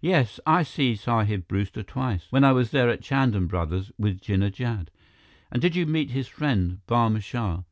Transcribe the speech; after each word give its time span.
"Yes, 0.00 0.40
I 0.44 0.64
see 0.64 0.96
Sahib 0.96 1.46
Brewster 1.46 1.84
twice, 1.84 2.26
when 2.30 2.42
I 2.42 2.50
was 2.50 2.72
there 2.72 2.88
at 2.90 3.02
Chand 3.02 3.36
and 3.36 3.48
Brothers, 3.48 3.92
with 3.96 4.20
Jinnah 4.20 4.50
Jad." 4.52 4.90
"And 5.52 5.62
did 5.62 5.76
you 5.76 5.86
meet 5.86 6.10
his 6.10 6.26
friend, 6.26 6.80
Barma 6.88 7.22
Shah?" 7.22 7.62